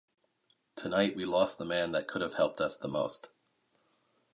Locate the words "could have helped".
2.07-2.59